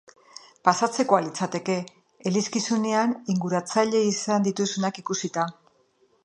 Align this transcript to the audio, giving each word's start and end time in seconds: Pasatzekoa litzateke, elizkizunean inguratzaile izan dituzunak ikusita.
Pasatzekoa 0.67 1.19
litzateke, 1.25 1.75
elizkizunean 2.31 3.13
inguratzaile 3.35 4.03
izan 4.07 4.49
dituzunak 4.49 4.99
ikusita. 5.05 5.47